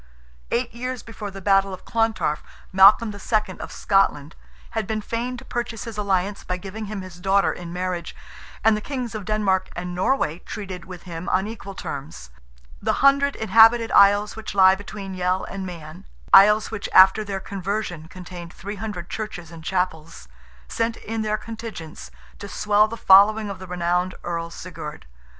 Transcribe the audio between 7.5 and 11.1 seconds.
in marriage, and the Kings of Denmark and Norway treated with